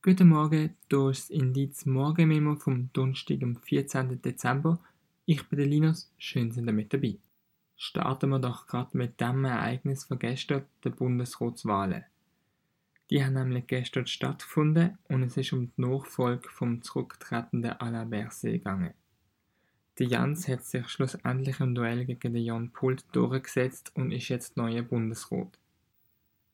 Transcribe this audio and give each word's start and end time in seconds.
Guten 0.00 0.28
Morgen, 0.28 0.76
hier 0.88 1.10
ist 1.10 1.28
das 1.28 1.30
Indiz 1.30 1.84
Morgenmemo 1.84 2.54
vom 2.54 2.88
Donnerstag, 2.92 3.42
am 3.42 3.56
14. 3.56 4.22
Dezember. 4.22 4.78
Ich 5.26 5.48
bin 5.48 5.58
der 5.58 5.66
Linus, 5.66 6.14
schön 6.18 6.52
sind 6.52 6.68
ihr 6.68 6.72
mit 6.72 6.94
dabei. 6.94 7.18
Starten 7.74 8.30
wir 8.30 8.38
doch 8.38 8.68
gerade 8.68 8.96
mit 8.96 9.20
dem 9.20 9.44
Ereignis 9.44 10.04
von 10.04 10.20
gestern, 10.20 10.66
den 10.84 10.94
Bundesratswahlen. 10.94 12.04
Die 13.10 13.24
haben 13.24 13.34
nämlich 13.34 13.66
gestern 13.66 14.06
stattgefunden 14.06 14.98
und 15.08 15.24
es 15.24 15.36
ist 15.36 15.52
um 15.52 15.66
die 15.66 15.80
Nachfolge 15.80 16.48
vom 16.48 16.80
zurücktretenden 16.80 17.72
Alain 17.72 18.08
Berset 18.08 18.52
gegangen. 18.52 18.94
Der 19.98 20.06
Jans 20.06 20.46
hat 20.46 20.64
sich 20.64 20.88
schlussendlich 20.88 21.58
im 21.58 21.74
Duell 21.74 22.04
gegen 22.04 22.34
den 22.34 22.44
Jan 22.44 22.70
Pult 22.70 23.04
durchgesetzt 23.10 23.90
und 23.96 24.12
ist 24.12 24.28
jetzt 24.28 24.56
neuer 24.56 24.82
Bundesrat. 24.82 25.58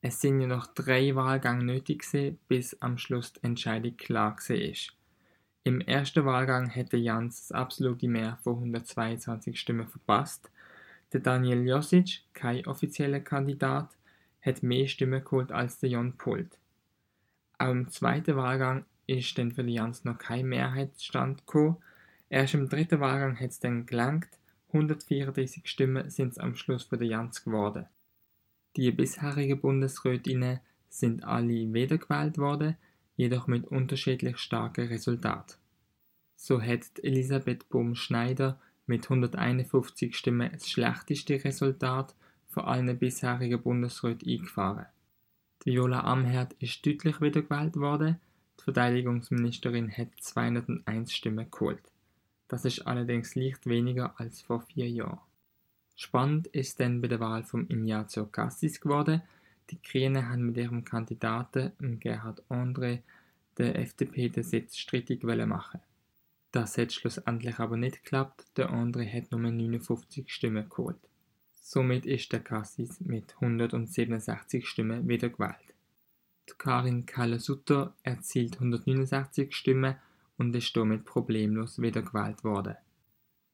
Es 0.07 0.21
sind 0.21 0.39
ja 0.39 0.45
noch 0.45 0.67
drei 0.67 1.15
Wahlgänge 1.15 1.63
nötig 1.63 2.03
gewesen, 2.03 2.37
bis 2.47 2.79
am 2.79 2.99
Schluss 2.99 3.33
die 3.33 3.43
Entscheidung 3.43 3.97
klar 3.97 4.37
war. 4.37 4.75
Im 5.63 5.81
ersten 5.81 6.25
Wahlgang 6.25 6.69
hätte 6.69 6.95
Jans 6.95 7.47
das 7.47 7.51
absolute 7.51 8.07
Mehr 8.07 8.37
von 8.43 8.53
122 8.53 9.59
Stimmen 9.59 9.87
verpasst. 9.87 10.51
Der 11.11 11.21
Daniel 11.21 11.67
Josic, 11.67 12.21
kein 12.35 12.67
offizieller 12.67 13.19
Kandidat, 13.19 13.97
hat 14.43 14.61
mehr 14.61 14.87
Stimmen 14.87 15.23
geholt 15.23 15.51
als 15.51 15.79
der 15.79 15.89
Jan 15.89 16.13
Pult. 16.13 16.59
Auch 17.57 17.71
im 17.71 17.89
zweiten 17.89 18.35
Wahlgang 18.35 18.85
ist 19.07 19.35
dann 19.39 19.53
für 19.53 19.63
Jans 19.63 20.05
noch 20.05 20.19
kein 20.19 20.45
Mehrheitsstand 20.45 21.47
gekommen. 21.47 21.77
Erst 22.29 22.53
im 22.53 22.69
dritten 22.69 22.99
Wahlgang 22.99 23.39
hat 23.39 23.49
es 23.49 23.59
dann 23.59 23.87
gelangt. 23.87 24.29
134 24.67 25.67
Stimmen 25.67 26.11
sind 26.11 26.33
es 26.33 26.37
am 26.37 26.53
Schluss 26.53 26.83
für 26.83 27.03
Jans 27.03 27.43
geworden. 27.43 27.87
Die 28.75 28.91
bisherigen 28.91 29.61
Bundesrätinnen 29.61 30.59
sind 30.89 31.23
alle 31.23 31.73
wiedergewählt 31.73 32.37
worden, 32.37 32.75
jedoch 33.15 33.47
mit 33.47 33.65
unterschiedlich 33.67 34.37
starken 34.37 34.87
Resultaten. 34.87 35.55
So 36.35 36.61
hat 36.61 36.99
Elisabeth 37.01 37.69
Bohm-Schneider 37.69 38.59
mit 38.85 39.05
151 39.05 40.15
Stimmen 40.15 40.51
das 40.51 40.69
schlechteste 40.69 41.41
Resultat 41.43 42.15
von 42.49 42.65
allen 42.65 42.97
bisherigen 42.99 43.61
Bundesräten 43.61 44.29
eingefahren. 44.29 44.87
Viola 45.63 46.01
Amherd 46.01 46.53
ist 46.59 46.85
deutlich 46.85 47.21
wiedergewählt 47.21 47.77
worden, 47.77 48.19
die 48.59 48.63
Verteidigungsministerin 48.63 49.89
hat 49.89 50.09
201 50.19 51.13
Stimmen 51.13 51.49
geholt. 51.49 51.81
Das 52.47 52.65
ist 52.65 52.85
allerdings 52.85 53.35
leicht 53.35 53.65
weniger 53.65 54.19
als 54.19 54.41
vor 54.41 54.61
vier 54.61 54.89
Jahren. 54.89 55.19
Spannend 55.95 56.47
ist 56.47 56.79
dann 56.79 57.01
bei 57.01 57.07
der 57.07 57.21
Wahl 57.21 57.43
von 57.43 57.69
Ignazio 57.69 58.25
Cassis 58.25 58.81
geworden. 58.81 59.21
Die 59.69 59.81
Grünen 59.81 60.29
haben 60.29 60.45
mit 60.45 60.57
ihrem 60.57 60.83
Kandidaten 60.83 61.71
Gerhard 61.99 62.43
André 62.49 62.99
der 63.57 63.79
FDP 63.79 64.29
den 64.29 64.43
Sitz 64.43 64.77
strittig 64.77 65.23
machen. 65.23 65.79
Das 66.51 66.77
hat 66.77 66.91
schlussendlich 66.91 67.59
aber 67.59 67.77
nicht 67.77 68.03
geklappt. 68.03 68.45
Der 68.57 68.71
André 68.71 69.11
hat 69.11 69.31
nur 69.31 69.39
59 69.39 70.31
Stimmen 70.31 70.69
geholt. 70.69 70.99
Somit 71.53 72.05
ist 72.05 72.31
der 72.31 72.41
Cassis 72.41 72.99
mit 73.01 73.33
167 73.39 74.67
Stimmen 74.67 75.07
wieder 75.07 75.29
gewählt. 75.29 75.73
Karin 76.57 77.05
Kalle-Sutter 77.05 77.93
erzielt 78.03 78.55
169 78.55 79.55
Stimmen 79.55 79.95
und 80.37 80.55
ist 80.55 80.75
damit 80.75 81.05
problemlos 81.05 81.81
wieder 81.81 82.01
gewählt 82.01 82.43
worden. 82.43 82.75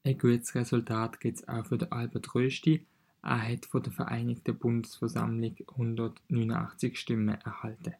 Ein 0.04 0.18
gutes 0.18 0.56
Resultat 0.56 1.20
gibt 1.20 1.38
es 1.38 1.48
auch 1.48 1.64
für 1.64 1.78
den 1.78 1.92
Albert 1.92 2.34
Rösti. 2.34 2.84
Er 3.22 3.40
hat 3.52 3.66
von 3.66 3.84
der 3.84 3.92
Vereinigten 3.92 4.58
Bundesversammlung 4.58 5.54
189 5.68 6.98
Stimmen 6.98 7.40
erhalten. 7.40 7.94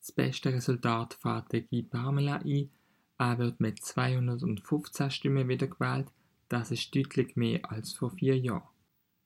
Das 0.00 0.12
beste 0.12 0.52
Resultat 0.52 1.14
fährt 1.14 1.48
Guy 1.70 1.84
Parmela 1.84 2.36
ein. 2.44 2.68
Er 3.16 3.38
wird 3.38 3.60
mit 3.60 3.82
215 3.82 5.10
Stimmen 5.10 5.48
wiedergewählt. 5.48 6.08
Das 6.50 6.70
ist 6.70 6.94
deutlich 6.94 7.34
mehr 7.34 7.60
als 7.70 7.94
vor 7.94 8.10
vier 8.10 8.36
Jahren. 8.36 8.68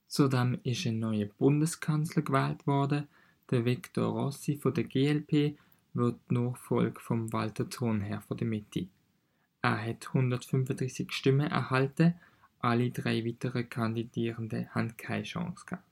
Zudem 0.07 0.61
ist 0.63 0.87
ein 0.87 1.01
neuer 1.01 1.27
Bundeskanzler 1.27 2.23
gewählt 2.23 2.69
worden. 2.69 3.09
Der 3.51 3.65
Viktor 3.65 4.13
Rossi 4.13 4.57
von 4.57 4.75
der 4.75 4.85
GLP 4.85 5.59
wird 5.95 6.21
die 6.31 6.35
Nachfolge 6.35 7.01
von 7.01 7.33
Walter 7.33 7.69
Thurnherr 7.69 8.21
von 8.21 8.37
der 8.37 8.47
Mitte. 8.47 8.87
Er 9.67 9.85
hat 9.85 10.07
135 10.15 11.11
Stimmen 11.11 11.51
erhalten, 11.51 12.15
alle 12.61 12.93
drei 12.93 13.25
weiteren 13.25 13.69
Kandidierenden 13.69 14.73
haben 14.73 14.97
keine 14.97 15.25
Chance 15.25 15.67
gehabt. 15.67 15.83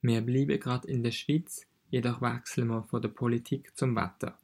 Wir 0.00 0.22
bleiben 0.22 0.58
gerade 0.58 0.88
in 0.88 1.02
der 1.02 1.10
Schweiz, 1.10 1.66
jedoch 1.90 2.22
wechseln 2.22 2.68
wir 2.68 2.84
von 2.84 3.02
der 3.02 3.10
Politik 3.10 3.76
zum 3.76 3.96
Wetter. 3.96 4.38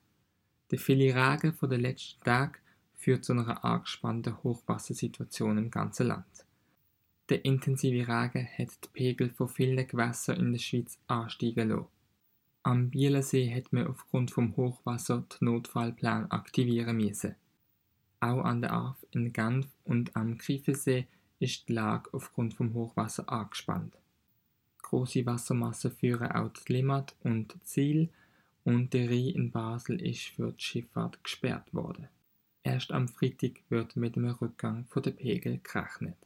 Der 0.71 0.79
viele 0.79 1.15
Regen 1.15 1.55
von 1.55 1.71
den 1.71 1.81
letzten 1.81 2.23
Tagen 2.23 2.59
führt 2.95 3.25
zu 3.25 3.33
einer 3.33 3.65
angespannten 3.65 4.37
Hochwassersituation 4.45 5.57
im 5.57 5.71
ganzen 5.71 6.09
Land. 6.09 6.45
Der 7.31 7.47
intensive 7.47 8.07
Regen 8.07 8.47
hat 8.59 8.85
die 8.85 8.89
Pegel 8.93 9.31
von 9.31 9.49
vielen 9.49 9.87
Gewässern 9.87 10.41
in 10.41 10.53
der 10.53 10.59
Schweiz 10.59 10.99
ansteigen 11.07 11.71
lassen. 11.71 11.87
Am 12.65 12.91
Bielersee 12.91 13.51
hat 13.51 13.73
man 13.73 13.87
aufgrund 13.87 14.31
vom 14.31 14.55
Hochwasser 14.59 15.25
den 15.41 15.47
Notfallplan 15.47 16.31
aktivieren 16.31 16.99
müssen. 16.99 17.35
Auch 18.21 18.45
an 18.45 18.63
der 18.63 18.73
Arf 18.73 19.05
in 19.11 19.33
Genf 19.33 19.67
und 19.85 20.17
am 20.17 20.39
Griefensee 20.39 21.07
ist 21.39 21.69
die 21.69 21.75
Lage 21.75 22.13
aufgrund 22.13 22.55
vom 22.55 22.75
Hochwasser 22.75 23.31
angespannt. 23.31 23.97
Große 24.83 25.25
Wassermassen 25.27 25.93
führen 25.93 26.33
auch 26.33 26.49
die 26.49 26.73
Limmat 26.73 27.15
und 27.23 27.55
Ziel 27.65 28.09
und 28.65 28.93
der 28.93 29.09
Rhein 29.09 29.35
in 29.35 29.51
Basel 29.51 30.01
ist 30.03 30.25
für 30.25 30.53
die 30.53 30.63
Schifffahrt 30.63 31.23
gesperrt 31.23 31.73
worden. 31.73 32.09
Erst 32.63 32.93
am 32.93 33.09
Freitag 33.09 33.63
wird 33.69 33.97
mit 33.97 34.17
dem 34.17 34.27
Rückgang 34.27 34.87
der 34.95 35.11
Pegel 35.13 35.61
gerechnet. 35.63 36.17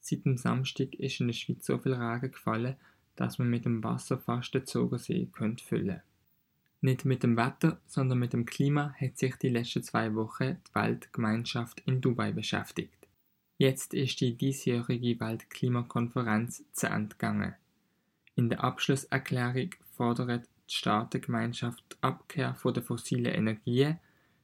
Seit 0.00 0.24
dem 0.24 0.36
Samstag 0.36 0.94
ist 0.94 1.20
in 1.20 1.26
der 1.26 1.34
Schweiz 1.34 1.66
so 1.66 1.78
viel 1.78 1.94
Regen 1.94 2.30
gefallen, 2.30 2.76
dass 3.16 3.38
man 3.38 3.50
mit 3.50 3.64
dem 3.64 3.82
Wasser 3.82 4.18
fast 4.18 4.54
den 4.54 4.66
Zogersee 4.66 5.26
füllen 5.32 5.56
könnte. 5.56 6.02
Nicht 6.84 7.06
mit 7.06 7.22
dem 7.22 7.38
Wetter, 7.38 7.80
sondern 7.86 8.18
mit 8.18 8.34
dem 8.34 8.44
Klima 8.44 8.94
hat 9.00 9.16
sich 9.16 9.36
die 9.36 9.48
letzten 9.48 9.82
zwei 9.82 10.14
Wochen 10.14 10.58
die 10.68 10.74
Weltgemeinschaft 10.74 11.80
in 11.86 12.02
Dubai 12.02 12.30
beschäftigt. 12.30 13.08
Jetzt 13.56 13.94
ist 13.94 14.20
die 14.20 14.36
diesjährige 14.36 15.18
Weltklimakonferenz 15.18 16.62
zu 16.72 16.88
Ende 16.88 17.16
gegangen. 17.16 17.54
In 18.34 18.50
der 18.50 18.62
Abschlusserklärung 18.62 19.70
fordert 19.96 20.46
die 20.68 20.74
Staatengemeinschaft 20.74 21.82
die 21.90 22.02
Abkehr 22.02 22.54
von 22.54 22.74
der 22.74 22.82
fossilen 22.82 23.32
Energien, 23.32 23.98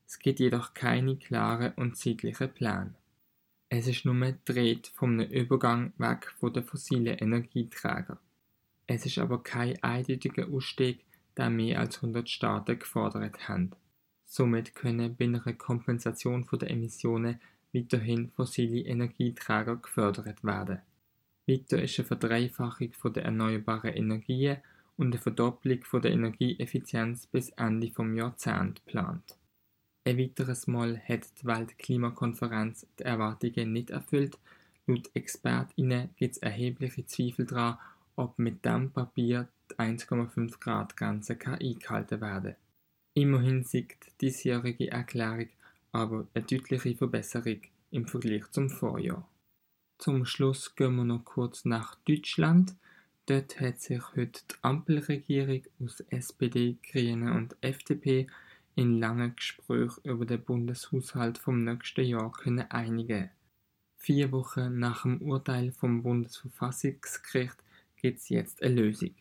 es 0.07 0.19
gibt 0.19 0.41
jedoch 0.41 0.73
keine 0.73 1.17
klaren 1.17 1.75
und 1.77 1.99
zeitlichen 1.99 2.55
Pläne. 2.55 2.95
Es 3.69 3.87
ist 3.87 4.07
nur 4.07 4.33
dreht 4.47 4.87
vom 4.87 5.21
Übergang 5.21 5.93
weg 5.99 6.33
von 6.39 6.55
den 6.55 6.65
fossilen 6.65 7.19
Energieträgern. 7.19 8.17
Es 8.87 9.05
ist 9.05 9.19
aber 9.19 9.43
kein 9.43 9.81
eindeutiger 9.83 10.49
Ausstieg 10.49 11.05
da 11.35 11.51
mehr 11.51 11.81
als 11.81 11.97
100 11.97 12.29
Staaten 12.29 12.79
gefordert 12.79 13.49
haben. 13.49 13.71
Somit 14.25 14.75
können 14.75 15.17
bei 15.17 15.25
einer 15.25 15.41
Kompensation 15.55 16.47
der 16.53 16.71
Emissionen 16.71 17.41
weiterhin 17.73 18.31
fossile 18.31 18.81
Energieträger 18.81 19.77
gefördert 19.77 20.45
werden. 20.45 20.81
Weiter 21.47 21.83
ist 21.83 21.99
eine 21.99 22.07
Verdreifachung 22.07 22.93
der 23.13 23.25
erneuerbaren 23.25 23.95
Energien 23.95 24.59
und 24.97 25.09
eine 25.09 25.19
Verdopplung 25.19 25.81
der 25.95 26.13
Energieeffizienz 26.13 27.27
bis 27.27 27.51
Ende 27.51 27.89
des 27.89 28.17
Jahrzehnts 28.17 28.85
geplant. 28.85 29.37
Ein 30.05 30.19
weiteres 30.19 30.67
Mal 30.67 30.99
hat 30.99 31.27
die 31.41 31.47
Weltklimakonferenz 31.47 32.87
die 32.99 33.05
Erwartungen 33.05 33.73
nicht 33.73 33.91
erfüllt. 33.91 34.39
Laut 34.87 35.11
ExpertInnen 35.15 36.11
gibt 36.17 36.37
es 36.37 36.39
erhebliche 36.39 37.07
Zweifel 37.07 37.47
daran, 37.47 37.79
ob 38.17 38.39
mit 38.39 38.65
dem 38.65 38.91
Papier 38.91 39.49
1,5 39.79 40.59
Grad 40.61 40.97
Grenze 40.97 41.39
eingehalten 41.41 42.21
werden. 42.21 42.57
Immerhin 43.15 43.65
sieht 43.65 43.97
die 44.07 44.27
diesjährige 44.27 44.91
Erklärung 44.91 45.49
aber 45.93 46.27
eine 46.35 46.45
deutliche 46.45 46.95
Verbesserung 46.95 47.61
im 47.91 48.07
Vergleich 48.07 48.49
zum 48.51 48.71
Vorjahr. 48.71 49.29
Zum 49.99 50.25
Schluss 50.25 50.75
gehen 50.77 50.97
wir 50.97 51.05
noch 51.05 51.25
kurz 51.25 51.65
nach 51.65 51.97
Deutschland. 52.07 52.75
Dort 53.27 53.61
hat 53.61 53.81
sich 53.81 54.03
heute 54.17 54.41
die 54.51 54.55
Ampelregierung 54.63 55.63
aus 55.83 56.01
SPD, 56.09 56.79
Grünen 56.91 57.33
und 57.33 57.57
FDP 57.61 58.29
in 58.77 58.99
langen 58.99 59.37
Gesprächen 59.37 60.01
über 60.05 60.25
den 60.25 60.43
Bundeshaushalt 60.43 61.39
vom 61.39 61.65
nächsten 61.65 62.05
Jahr 62.05 62.33
können 62.33 62.71
einigen. 62.71 63.31
Vier 63.97 64.33
Wochen 64.33 64.79
nach 64.79 65.03
dem 65.03 65.21
Urteil 65.21 65.73
vom 65.73 66.03
Bundesverfassungsgericht 66.03 67.63
gibt 67.97 68.21
es 68.21 68.31
jetzt 68.31 68.63
eine 68.63 68.75
Lösung. 68.77 69.15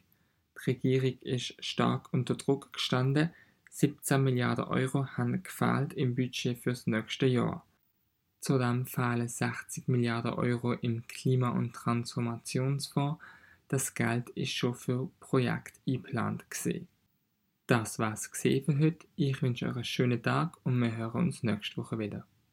Die 0.66 0.72
Regierung 0.72 1.20
ist 1.22 1.64
stark 1.64 2.12
unter 2.14 2.36
Druck 2.36 2.74
gestanden. 2.74 3.30
17 3.72 4.24
Milliarden 4.24 4.66
Euro 4.66 5.06
haben 5.06 5.42
gefehlt 5.42 5.94
im 5.94 6.16
Budget 6.16 6.58
fürs 6.58 6.88
nächste 6.88 7.26
Jahr. 7.26 7.66
Zudem 8.42 8.86
fehlen 8.86 9.28
60 9.28 9.88
Milliarden 9.88 10.34
Euro 10.34 10.74
im 10.74 11.06
Klima- 11.08 11.50
und 11.50 11.74
Transformationsfonds. 11.74 13.22
Das 13.68 13.94
Geld 13.94 14.30
ist 14.30 14.52
schon 14.52 14.76
für 14.76 15.10
Projekte 15.20 15.80
eingeplant 15.88 16.50
gewesen. 16.50 16.88
Das 17.68 18.00
war's 18.00 18.32
gesehen 18.32 18.66
für 18.66 18.80
heute. 18.80 19.06
Ich 19.16 19.42
wünsche 19.42 19.68
euch 19.68 19.76
einen 19.76 19.84
schönen 19.84 20.24
Tag 20.24 20.58
und 20.64 20.82
wir 20.82 20.96
hören 20.96 21.26
uns 21.28 21.44
nächste 21.44 21.78
Woche 21.78 22.00
wieder. 22.00 22.26